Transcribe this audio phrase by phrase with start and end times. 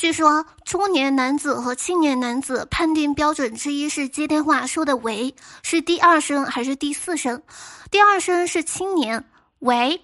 [0.00, 7.42] 据说中年男子和青年男子判定标准之一是接电话说的“喂”是第二声还是第四声？
[7.90, 9.22] 第二声是青年
[9.60, 10.00] “喂”，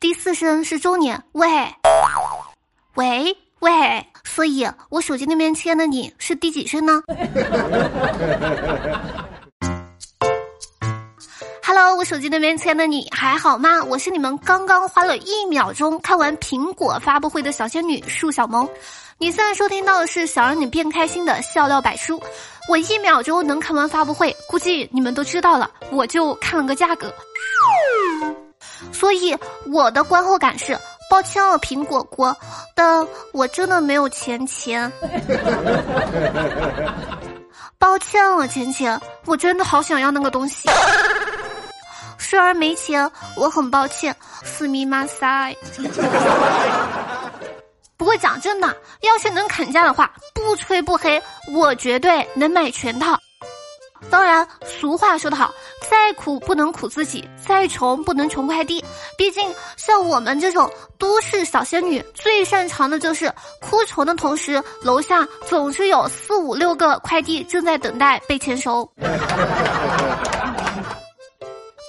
[0.00, 1.48] 第四声是中年“喂”，
[2.96, 4.04] 喂喂。
[4.24, 7.00] 所以，我手机那边签的你是第几声呢
[11.64, 13.80] ？Hello，我手机那边亲爱的你还好吗？
[13.84, 18.68] 我是你们刚刚花了一秒钟看完苹果发布会的小仙女树小萌。
[19.18, 22.22] 你现在收听到的是想让你变开心的笑料百书。
[22.68, 25.70] 我一秒钟能看完发布会，估计你们都知道了。
[25.90, 27.10] 我就看了个价格，
[28.92, 29.34] 所以
[29.72, 32.36] 我的观后感是：抱歉了苹果果，
[32.74, 34.92] 但我真的没有钱钱。
[37.78, 40.68] 抱歉了钱钱，我真的好想要那个东西。
[42.18, 44.14] 虽然没钱，我很抱歉，
[44.44, 45.56] 斯米马塞。
[47.96, 53.18] 不过讲真的，要是能砍价的话，不吹不黑，我绝对能买全套。
[54.10, 55.50] 当然，俗话说得好，
[55.90, 58.84] 再苦不能苦自己，再穷不能穷快递。
[59.16, 68.88] 毕竟，像我们这种都市小仙女，最擅长的就是哭穷的同时，楼下总是有四五六个快递正在等待被签收。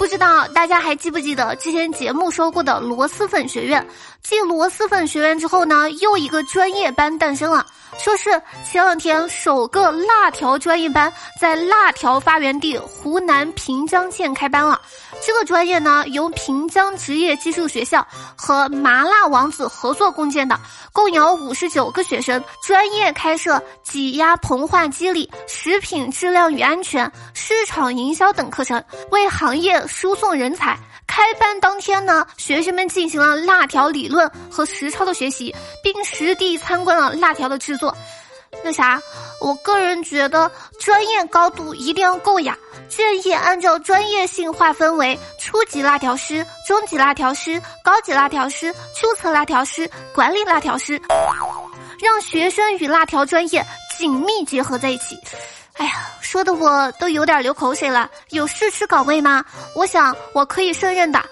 [0.07, 3.85] 不知道大家还记不记得之前节目说过的螺蛳粉学院？
[4.23, 7.65] 继螺蛳粉学院之后呢，又一个专业班诞生了。
[7.97, 8.29] 说是
[8.65, 14.79] 前两天首个辣条专业班在辣条发源地湖南平江县开班了。
[15.25, 20.57] 这个专业呢，由平江职业技术学校和麻辣王子合作共建的，
[20.93, 30.77] 共有五十九个学生，专业开设挤压膨化机理、食品质量与安全、市场营销等课程，为行业输送人才。
[31.05, 37.95] 开班当天呢，学生们进行了辣条理论和实操的学习，并实地参观了辣条的制作。
[38.63, 39.01] 那啥，
[39.39, 42.57] 我个人觉得专业高度一定要够呀，
[42.89, 50.99] 建议按照专业性划分为初级辣条师、中级辣条师、高级辣条师、注册辣条师、管理辣条师，
[52.01, 53.65] 让学生与辣条专业
[53.97, 55.17] 紧密结合在一起。
[55.73, 58.09] 哎呀，说的我都有点流口水了。
[58.31, 59.45] 有试吃岗位吗？
[59.75, 61.23] 我想我可以胜任的。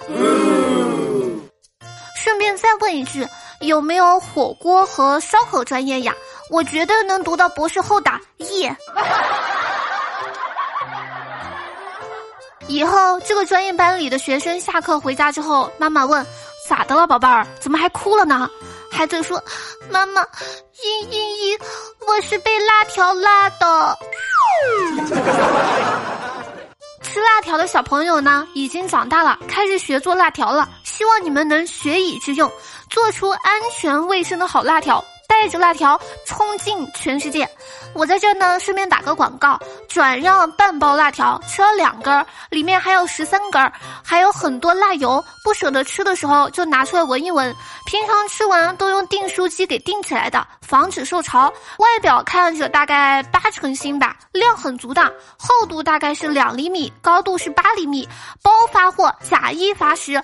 [2.16, 3.28] 顺便再问一句，
[3.62, 6.14] 有没有火锅和烧烤专业呀？
[6.50, 8.76] 我觉得能读到博士后的耶。
[12.68, 16.26] 以后这个专业班里的学生下课回家之后，妈妈问
[16.68, 17.46] ：“咋的了，宝贝儿？
[17.60, 18.50] 怎么还哭了呢？”
[18.92, 19.40] 孩子说
[19.92, 20.26] ：“妈妈，嘤
[21.10, 21.60] 嘤嘤，
[22.08, 23.98] 我是被辣条辣的。
[27.04, 30.68] ”吃辣条的小朋友呢，已经长大了，开始学做辣条了。
[30.84, 32.52] 希望你们能学以致用，
[32.90, 35.06] 做出安全卫生的好辣条。
[35.28, 37.48] 带着辣条冲进全世界！
[37.94, 43.72] 我在这呢，顺便打个广告，转让半包辣条，吃了两根，里面还有十三根，
[44.04, 47.56] 还有很多辣油，不舍得吃的时候就拿出来闻一闻。
[47.86, 51.52] 平常吃完都用订书机给订起来的，防止受潮。
[51.78, 55.02] 外表看着大概八成新吧，量很足的，
[55.38, 58.08] 厚度大概是两厘米，高度是八厘米，
[58.42, 60.22] 包发货，假一罚十。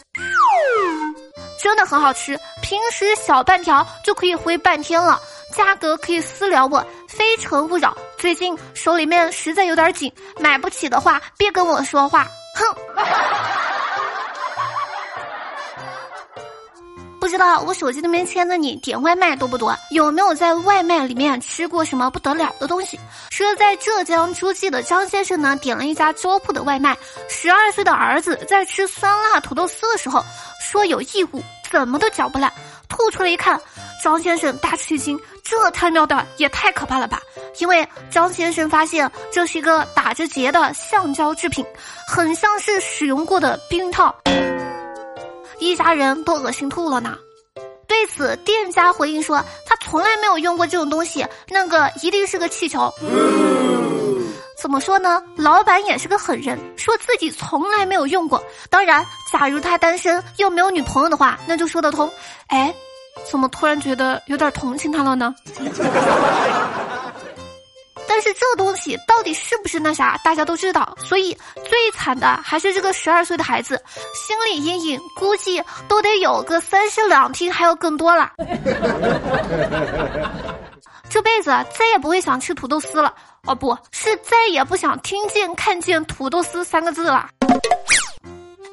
[1.61, 5.21] 真的很好吃，平时小半条就可以挥半天了，
[5.55, 7.95] 价格可以私聊我，非诚勿扰。
[8.17, 13.80] 最近手里面实在有点紧，买不起的话别跟我说话，哼。
[17.41, 19.75] 道我手机那边签的你点外卖多不多？
[19.89, 22.99] 有没有在外卖里面吃过什么不得了的东西？
[23.31, 26.95] 说在浙江诸暨的张先生呢，点了一家粥铺的外卖，
[27.27, 30.23] 十二岁的儿子在吃酸辣土豆丝的时候。
[30.61, 32.53] 说有异物，怎么都嚼不烂，
[32.87, 33.59] 吐出来一看，
[34.03, 37.19] 张先生大吃一惊，这他喵的也太可怕了吧！
[37.57, 41.65] 因为张先生发现这是一个打着结的橡胶制品，
[42.07, 44.15] 很像是使用过的避孕套，
[45.59, 47.17] 一家人都恶心吐了呢。
[48.15, 52.93] 此，店家回应说他从来没有用过这种东西，那个一定是个气球。
[54.61, 55.21] 怎么说呢？
[55.35, 58.43] 老板也是个狠人，说自己从来没有用过。
[58.69, 62.07] 当然，假如他单身又没有女朋友的话，那就说得通。
[62.47, 62.71] 哎，
[63.29, 65.33] 怎么突然觉得有点同情他了呢？
[68.13, 70.97] 但是这东西到底是不是那啥，大家都知道。
[71.01, 73.81] 所以最惨的还是这个十二岁的孩子，
[74.13, 78.29] 心理阴影估计都得有个三室两厅，还有更多了。
[81.09, 83.13] 这辈子再也不会想吃土豆丝了。
[83.45, 87.29] 哦，不是再也不想听见、看见“土豆丝”三个字了。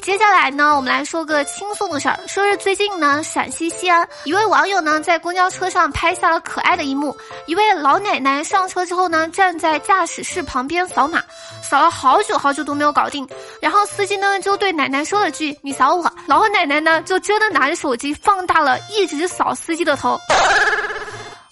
[0.09, 2.19] 接下来呢，我们来说个轻松的事儿。
[2.27, 7.15] 说是最近呢，陕西西安一位网友呢，在公交车上拍下了可爱的一幕：
[7.45, 11.23] 一位老奶奶上车之后呢，站在驾驶室旁边扫码，
[11.63, 13.29] 扫了好久好久都没有搞定。
[13.61, 20.19] 然后司机呢就对奶奶说了句：“你扫我。”老奶奶呢就真的拿着手机放大了，一直扫司机的头。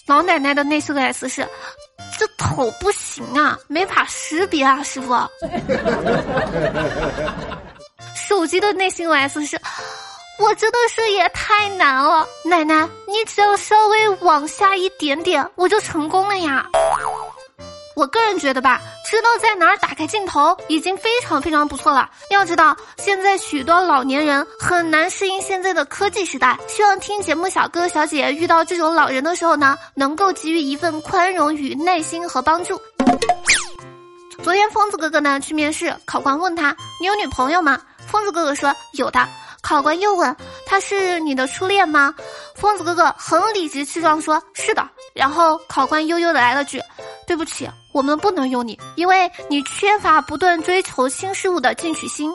[0.06, 1.46] 老奶奶的内心 S 是。
[2.18, 5.14] 这头不行啊，没法识别啊，师傅。
[8.28, 9.56] 手机的内心 OS 是：
[10.40, 16.66] 我真的是也太难了，奶奶，你只要稍微往下一点点，我就成功了呀。
[17.94, 22.10] 我个人觉得吧，知道在哪儿打开镜头已经非常非常不错了。
[22.30, 26.58] 要知道，现在许多老年人很难适应现在的科技时代。
[26.66, 32.80] 希望听节目小哥哥小姐姐遇到这种老人的时候呢，能够给予一份宽容与耐心和帮助。
[34.42, 37.80] 昨天疯子哥哥呢去面试，考官问他：“你有女朋友吗？”
[38.16, 39.28] 疯子哥哥说：“有的。”
[39.60, 40.34] 考官又问
[40.64, 42.14] ：“他是你的初恋吗？”
[42.56, 46.80] 疯子哥哥很理直气壮说：“是的。”然后考官悠悠的来了句。
[47.26, 52.32] 对不起，我们不能用你，因为你缺乏不断追求新事物的进取心。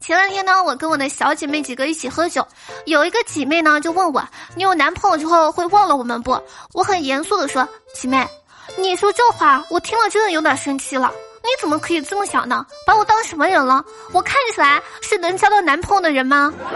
[0.00, 2.44] 前两天呢，我跟我的小姐妹几个一起喝酒，
[2.86, 4.20] 有一个姐妹呢就问我
[4.56, 6.32] ：“你有男朋友之后会忘了我们不？”
[6.74, 8.26] 我很严肃的说：“姐妹，
[8.76, 11.12] 你说这话，我听了真的有点生气了。
[11.42, 12.66] 你怎么可以这么想呢？
[12.86, 13.84] 把我当什么人了？
[14.12, 16.52] 我看起来是能交到男朋友的人吗？”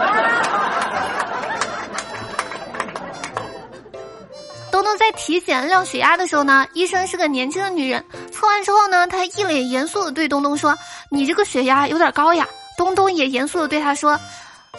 [4.71, 8.03] 东东在体检量血压的时候呢，医生是个年轻的女人。
[8.31, 10.75] 测完之后呢，她一脸严肃的对东东说
[11.11, 14.19] ：“你这个血压有点高呀。”东东也严肃的对她说：“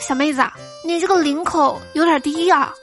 [0.00, 0.42] 小妹子，
[0.84, 2.72] 你这个领口有点低呀。”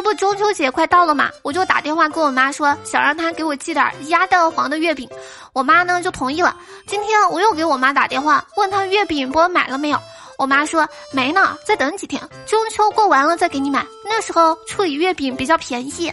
[0.00, 5.06] 这不中秋节快到了嘛，我就打电话跟我妈说，想让她给我寄点鸭蛋黄的月饼。
[5.52, 6.56] 我妈呢就同意了。
[6.86, 10.00] 今天我又给我妈打电话，问她月饼给我买了没有。
[10.38, 13.84] 我妈说没呢，再等几天，中秋过完了再给你买。
[14.06, 16.10] 那时候处理月饼比较便宜。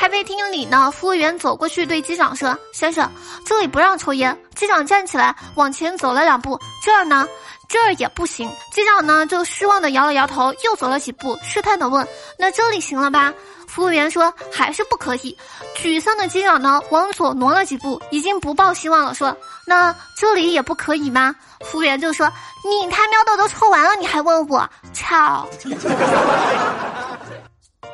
[0.00, 3.06] 咖啡厅里呢，服务员走过去对机长说：“先生，
[3.44, 7.28] 这里不让抽烟。”机长站起来往前走了两步，这儿呢，
[7.68, 8.50] 这儿也不行。
[8.72, 12.08] 机长呢就失望的摇了摇头，又走了几步，试探的问
[12.40, 13.30] ：“那这里行了吧？”
[13.68, 15.36] 服务员说：“还是不可以。”
[15.76, 19.36] 沮丧的机长呢往左挪了几步，已经不抱希望了，说。
[19.66, 21.36] 那这里也不可以吗？
[21.66, 22.26] 服务员就说
[22.64, 24.66] ：“你他喵的都抽完了，你还问我？
[24.94, 25.46] 操！”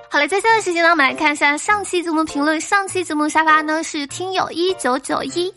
[0.08, 2.61] 好了，接下来时间呢，我们来看一下上期节目评论。
[2.61, 5.53] 上期节目沙发呢是听友一九九一。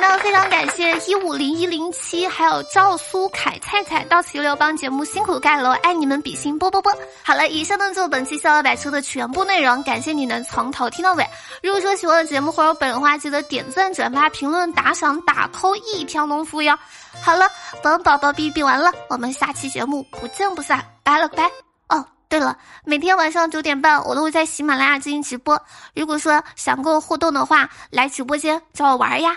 [0.00, 6.90] 那，非常感谢一五零一零七，还有赵苏凯、菜菜到此一流帮节目辛苦盖楼，爱你们比心啵啵啵。
[7.22, 11.26] 好了，以上呢就是本期笑料百出的全部内容，感谢你能从头听到尾。
[11.62, 16.74] 如果说喜欢的节目或者本人话，记得点赞、转发、评论、打赏、打 call 一条龙服务哟。
[17.22, 17.46] 好了，
[17.82, 21.44] 本宝宝哔哔完了，我们下期节目不见不散，拜了个拜。
[21.88, 22.56] 哦，对了，
[22.86, 25.60] 每天晚上九点半我都会在喜马拉雅进行直播，
[25.94, 29.36] 如果说想跟我互动的话，来直播间找我玩呀。